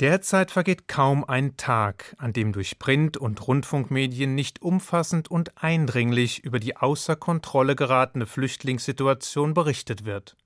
[0.00, 6.44] Derzeit vergeht kaum ein Tag, an dem durch Print- und Rundfunkmedien nicht umfassend und eindringlich
[6.44, 10.36] über die außer Kontrolle geratene Flüchtlingssituation berichtet wird.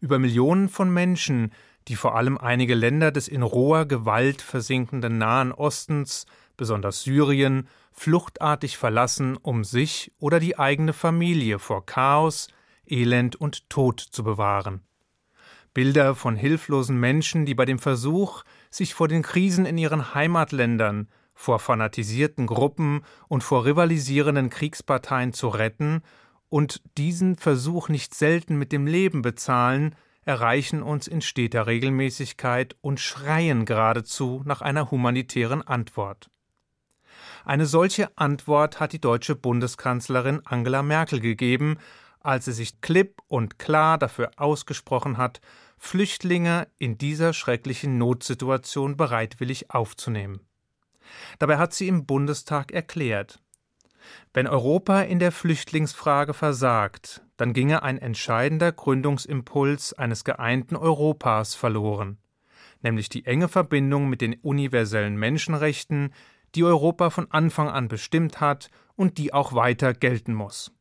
[0.00, 1.52] Über Millionen von Menschen,
[1.88, 6.26] die vor allem einige Länder des in roher Gewalt versinkenden Nahen Ostens,
[6.58, 12.48] besonders Syrien, fluchtartig verlassen, um sich oder die eigene Familie vor Chaos,
[12.86, 14.82] Elend und Tod zu bewahren.
[15.74, 18.44] Bilder von hilflosen Menschen, die bei dem Versuch,
[18.74, 25.48] sich vor den Krisen in ihren Heimatländern, vor fanatisierten Gruppen und vor rivalisierenden Kriegsparteien zu
[25.48, 26.02] retten
[26.48, 33.00] und diesen Versuch nicht selten mit dem Leben bezahlen, erreichen uns in steter Regelmäßigkeit und
[33.00, 36.30] schreien geradezu nach einer humanitären Antwort.
[37.44, 41.76] Eine solche Antwort hat die deutsche Bundeskanzlerin Angela Merkel gegeben,
[42.24, 45.40] als sie sich klipp und klar dafür ausgesprochen hat,
[45.78, 50.40] Flüchtlinge in dieser schrecklichen Notsituation bereitwillig aufzunehmen.
[51.38, 53.40] Dabei hat sie im Bundestag erklärt,
[54.32, 62.18] wenn Europa in der Flüchtlingsfrage versagt, dann ginge ein entscheidender Gründungsimpuls eines geeinten Europas verloren,
[62.82, 66.12] nämlich die enge Verbindung mit den universellen Menschenrechten,
[66.54, 70.73] die Europa von Anfang an bestimmt hat und die auch weiter gelten muss.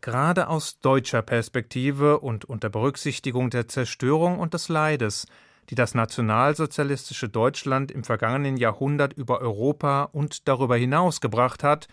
[0.00, 5.26] Gerade aus deutscher Perspektive und unter Berücksichtigung der Zerstörung und des Leides,
[5.70, 11.88] die das nationalsozialistische Deutschland im vergangenen Jahrhundert über Europa und darüber hinaus gebracht hat,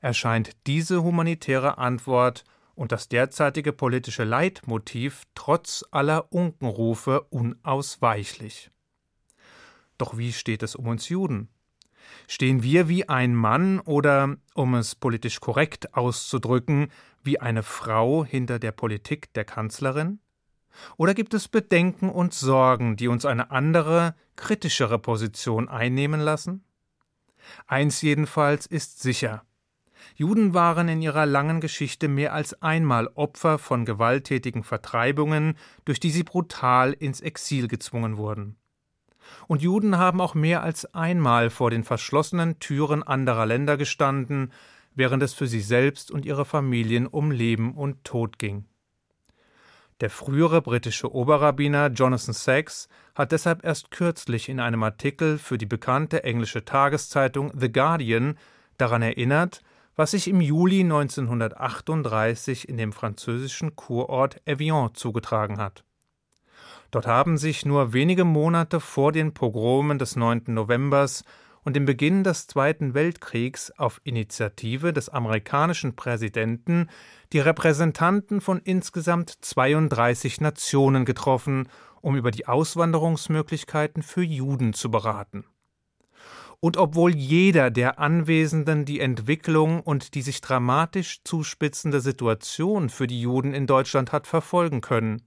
[0.00, 8.70] erscheint diese humanitäre Antwort und das derzeitige politische Leitmotiv trotz aller Unkenrufe unausweichlich.
[9.98, 11.50] Doch wie steht es um uns Juden?
[12.26, 16.88] Stehen wir wie ein Mann oder, um es politisch korrekt auszudrücken,
[17.22, 20.20] wie eine Frau hinter der Politik der Kanzlerin?
[20.96, 26.64] Oder gibt es Bedenken und Sorgen, die uns eine andere, kritischere Position einnehmen lassen?
[27.66, 29.44] Eins jedenfalls ist sicher.
[30.14, 36.10] Juden waren in ihrer langen Geschichte mehr als einmal Opfer von gewalttätigen Vertreibungen, durch die
[36.10, 38.56] sie brutal ins Exil gezwungen wurden.
[39.48, 44.52] Und Juden haben auch mehr als einmal vor den verschlossenen Türen anderer Länder gestanden,
[44.94, 48.64] während es für sie selbst und ihre Familien um Leben und Tod ging.
[50.00, 55.66] Der frühere britische Oberrabbiner Jonathan Sachs hat deshalb erst kürzlich in einem Artikel für die
[55.66, 58.38] bekannte englische Tageszeitung The Guardian
[58.78, 59.60] daran erinnert,
[59.96, 65.84] was sich im Juli 1938 in dem französischen Kurort Evian zugetragen hat.
[66.90, 70.44] Dort haben sich nur wenige Monate vor den Pogromen des 9.
[70.48, 71.22] Novembers
[71.62, 76.88] und dem Beginn des Zweiten Weltkriegs auf Initiative des amerikanischen Präsidenten
[77.32, 81.68] die Repräsentanten von insgesamt 32 Nationen getroffen,
[82.00, 85.44] um über die Auswanderungsmöglichkeiten für Juden zu beraten.
[86.58, 93.20] Und obwohl jeder der Anwesenden die Entwicklung und die sich dramatisch zuspitzende Situation für die
[93.20, 95.22] Juden in Deutschland hat verfolgen können,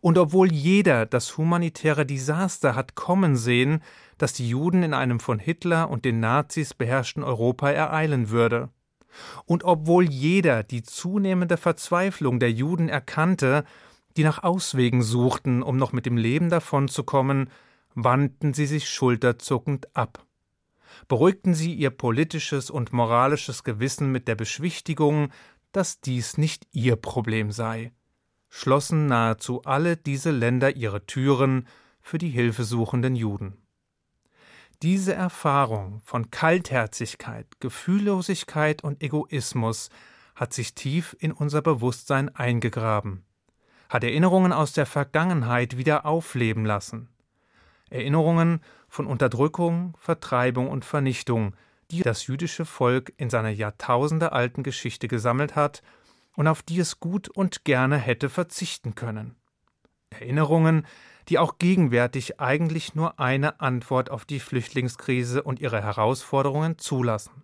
[0.00, 3.82] und obwohl jeder das humanitäre Desaster hat kommen sehen,
[4.18, 8.70] das die Juden in einem von Hitler und den Nazis beherrschten Europa ereilen würde.
[9.44, 13.64] Und obwohl jeder die zunehmende Verzweiflung der Juden erkannte,
[14.16, 17.50] die nach Auswegen suchten, um noch mit dem Leben davonzukommen,
[17.94, 20.24] wandten sie sich schulterzuckend ab.
[21.08, 25.30] Beruhigten sie ihr politisches und moralisches Gewissen mit der Beschwichtigung,
[25.72, 27.92] dass dies nicht ihr Problem sei
[28.50, 31.66] schlossen nahezu alle diese Länder ihre Türen
[32.02, 33.56] für die hilfesuchenden Juden.
[34.82, 39.88] Diese Erfahrung von Kaltherzigkeit, Gefühllosigkeit und Egoismus
[40.34, 43.24] hat sich tief in unser Bewusstsein eingegraben,
[43.88, 47.08] hat Erinnerungen aus der Vergangenheit wieder aufleben lassen.
[47.90, 51.54] Erinnerungen von Unterdrückung, Vertreibung und Vernichtung,
[51.90, 55.82] die das jüdische Volk in seiner jahrtausendealten Geschichte gesammelt hat
[56.36, 59.36] und auf die es gut und gerne hätte verzichten können.
[60.10, 60.86] Erinnerungen,
[61.28, 67.42] die auch gegenwärtig eigentlich nur eine Antwort auf die Flüchtlingskrise und ihre Herausforderungen zulassen.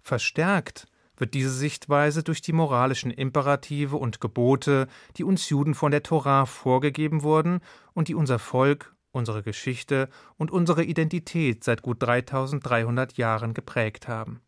[0.00, 0.86] Verstärkt
[1.16, 6.46] wird diese Sichtweise durch die moralischen Imperative und Gebote, die uns Juden von der Torah
[6.46, 7.60] vorgegeben wurden
[7.92, 14.40] und die unser Volk, unsere Geschichte und unsere Identität seit gut 3300 Jahren geprägt haben.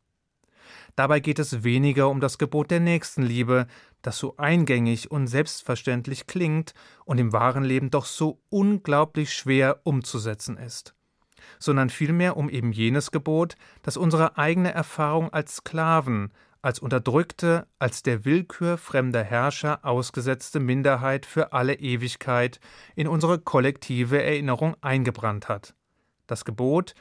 [0.95, 3.67] Dabei geht es weniger um das Gebot der Nächstenliebe,
[4.03, 6.75] das so eingängig und selbstverständlich klingt
[7.05, 10.95] und im wahren Leben doch so unglaublich schwer umzusetzen ist,
[11.59, 16.33] sondern vielmehr um eben jenes Gebot, das unsere eigene Erfahrung als Sklaven,
[16.63, 22.59] als unterdrückte, als der Willkür fremder Herrscher ausgesetzte Minderheit für alle Ewigkeit
[22.97, 25.75] in unsere kollektive Erinnerung eingebrannt hat.
[26.27, 26.95] Das Gebot,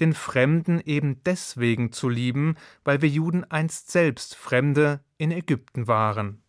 [0.00, 6.42] den Fremden eben deswegen zu lieben, weil wir Juden einst selbst Fremde in Ägypten waren.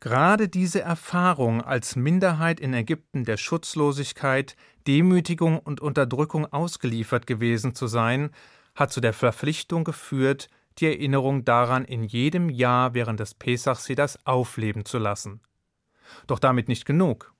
[0.00, 4.56] Gerade diese Erfahrung als Minderheit in Ägypten der Schutzlosigkeit,
[4.88, 8.30] Demütigung und Unterdrückung ausgeliefert gewesen zu sein,
[8.74, 10.48] hat zu der Verpflichtung geführt,
[10.78, 15.40] die Erinnerung daran in jedem Jahr während des Pesachseders aufleben zu lassen.
[16.26, 17.32] Doch damit nicht genug.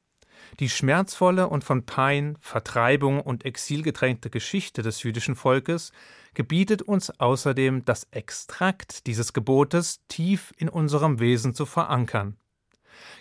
[0.60, 5.93] Die schmerzvolle und von Pein, Vertreibung und Exil getränkte Geschichte des jüdischen Volkes
[6.34, 12.37] gebietet uns außerdem, das Extrakt dieses Gebotes tief in unserem Wesen zu verankern.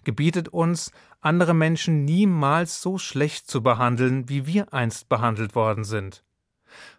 [0.04, 0.92] Gebietet uns,
[1.22, 6.24] andere Menschen niemals so schlecht zu behandeln, wie wir einst behandelt worden sind.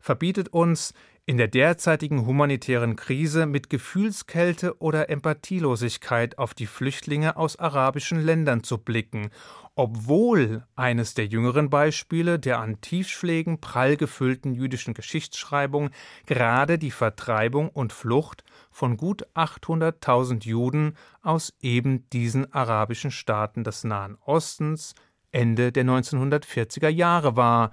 [0.00, 0.94] Verbietet uns,
[1.24, 8.64] in der derzeitigen humanitären Krise mit Gefühlskälte oder Empathielosigkeit auf die Flüchtlinge aus arabischen Ländern
[8.64, 9.30] zu blicken,
[9.76, 15.90] obwohl eines der jüngeren Beispiele der an Tiefschlägen prall gefüllten jüdischen Geschichtsschreibung
[16.26, 18.42] gerade die Vertreibung und Flucht
[18.72, 24.94] von gut 800.000 Juden aus eben diesen arabischen Staaten des Nahen Ostens
[25.30, 27.72] Ende der 1940er Jahre war,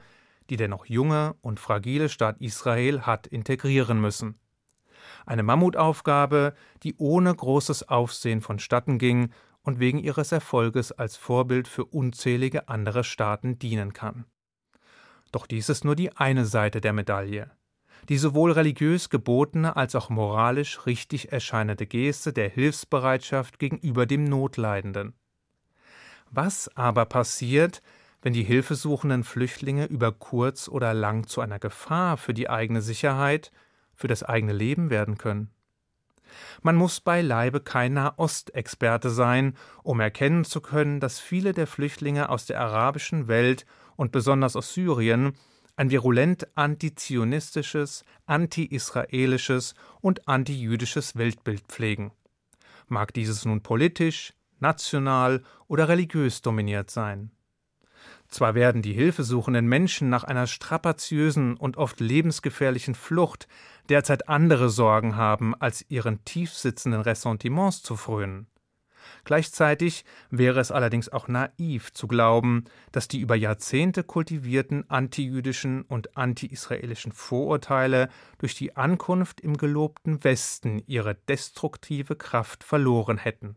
[0.49, 4.39] die der noch junge und fragile Staat Israel hat integrieren müssen.
[5.25, 6.53] Eine Mammutaufgabe,
[6.83, 9.31] die ohne großes Aufsehen vonstatten ging
[9.61, 14.25] und wegen ihres Erfolges als Vorbild für unzählige andere Staaten dienen kann.
[15.31, 17.51] Doch dies ist nur die eine Seite der Medaille.
[18.07, 25.13] Die sowohl religiös gebotene als auch moralisch richtig erscheinende Geste der Hilfsbereitschaft gegenüber dem Notleidenden.
[26.31, 27.81] Was aber passiert,
[28.21, 33.51] wenn die hilfesuchenden Flüchtlinge über kurz oder lang zu einer Gefahr für die eigene Sicherheit,
[33.95, 35.49] für das eigene Leben werden können.
[36.61, 42.45] Man muss beileibe kein Nahostexperte sein, um erkennen zu können, dass viele der Flüchtlinge aus
[42.45, 45.33] der arabischen Welt und besonders aus Syrien
[45.75, 52.11] ein virulent antizionistisches, anti-israelisches und antijüdisches Weltbild pflegen.
[52.87, 57.31] Mag dieses nun politisch, national oder religiös dominiert sein.
[58.29, 63.47] Zwar werden die hilfesuchenden Menschen nach einer strapaziösen und oft lebensgefährlichen Flucht
[63.89, 68.47] derzeit andere Sorgen haben, als ihren tiefsitzenden Ressentiments zu frönen.
[69.23, 76.15] Gleichzeitig wäre es allerdings auch naiv zu glauben, dass die über Jahrzehnte kultivierten antijüdischen und
[76.15, 83.55] anti-israelischen Vorurteile durch die Ankunft im gelobten Westen ihre destruktive Kraft verloren hätten.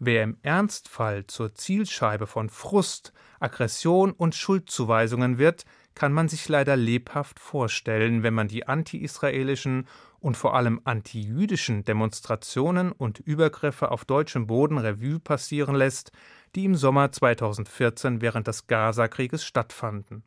[0.00, 5.64] Wer im Ernstfall zur Zielscheibe von Frust, Aggression und Schuldzuweisungen wird,
[5.96, 9.88] kann man sich leider lebhaft vorstellen, wenn man die anti-israelischen
[10.20, 16.12] und vor allem anti-jüdischen Demonstrationen und Übergriffe auf deutschem Boden Revue passieren lässt,
[16.54, 20.22] die im Sommer 2014 während des Gazakrieges stattfanden.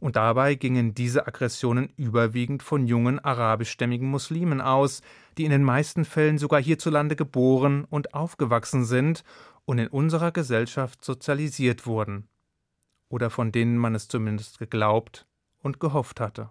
[0.00, 5.02] Und dabei gingen diese Aggressionen überwiegend von jungen arabischstämmigen Muslimen aus,
[5.38, 9.24] die in den meisten Fällen sogar hierzulande geboren und aufgewachsen sind
[9.64, 12.28] und in unserer Gesellschaft sozialisiert wurden.
[13.08, 15.26] Oder von denen man es zumindest geglaubt
[15.60, 16.50] und gehofft hatte.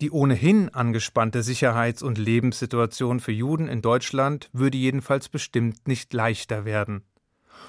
[0.00, 6.64] Die ohnehin angespannte Sicherheits- und Lebenssituation für Juden in Deutschland würde jedenfalls bestimmt nicht leichter
[6.64, 7.04] werden.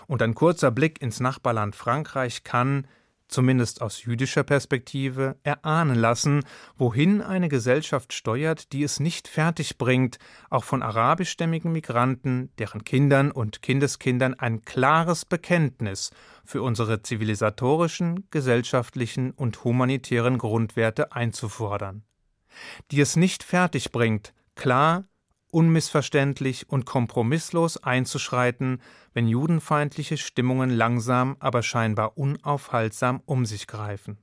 [0.08, 2.88] Und ein kurzer Blick ins Nachbarland Frankreich kann,
[3.28, 6.44] zumindest aus jüdischer Perspektive, erahnen lassen,
[6.78, 10.20] wohin eine Gesellschaft steuert, die es nicht fertigbringt,
[10.50, 16.12] auch von arabischstämmigen Migranten, deren Kindern und Kindeskindern ein klares Bekenntnis
[16.44, 22.04] für unsere zivilisatorischen, gesellschaftlichen und humanitären Grundwerte einzufordern.
[22.92, 25.06] Die es nicht fertigbringt, klar
[25.56, 28.82] unmissverständlich und kompromisslos einzuschreiten,
[29.14, 34.18] wenn judenfeindliche Stimmungen langsam, aber scheinbar unaufhaltsam um sich greifen.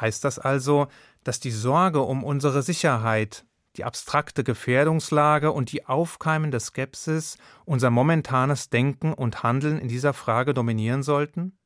[0.00, 0.86] Heißt das also,
[1.24, 8.70] dass die Sorge um unsere Sicherheit, die abstrakte Gefährdungslage und die aufkeimende Skepsis unser momentanes
[8.70, 11.58] Denken und Handeln in dieser Frage dominieren sollten?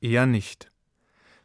[0.00, 0.72] Eher nicht.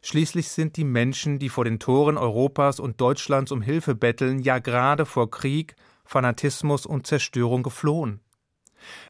[0.06, 4.58] Schließlich sind die Menschen, die vor den Toren Europas und Deutschlands um Hilfe betteln, ja
[4.58, 8.20] gerade vor Krieg, Fanatismus und Zerstörung geflohen.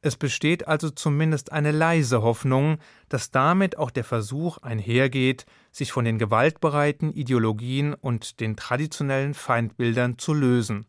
[0.01, 2.77] Es besteht also zumindest eine leise Hoffnung,
[3.09, 10.17] dass damit auch der Versuch einhergeht, sich von den gewaltbereiten Ideologien und den traditionellen Feindbildern
[10.17, 10.85] zu lösen.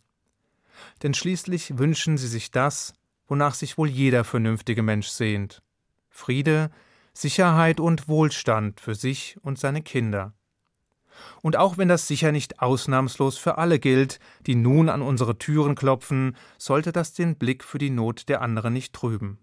[1.03, 2.95] Denn schließlich wünschen sie sich das,
[3.27, 5.65] wonach sich wohl jeder vernünftige Mensch sehnt
[6.09, 6.71] Friede,
[7.17, 10.35] Sicherheit und Wohlstand für sich und seine Kinder.
[11.41, 15.75] Und auch wenn das sicher nicht ausnahmslos für alle gilt, die nun an unsere Türen
[15.75, 19.39] klopfen, sollte das den Blick für die Not der anderen nicht trüben.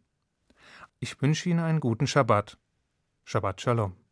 [1.00, 2.58] Ich wünsche Ihnen einen guten Schabbat.
[3.26, 3.94] Shabbat Shalom.